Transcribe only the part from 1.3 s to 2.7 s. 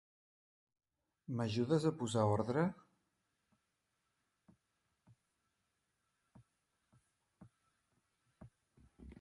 M'ajudes a posar ordre?